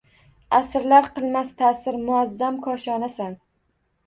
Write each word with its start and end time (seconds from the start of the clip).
Аsrlar 0.59 1.09
qilmas 1.17 1.51
taʼsir 1.59 1.99
muazzam 2.07 2.59
koshonasan. 2.69 3.39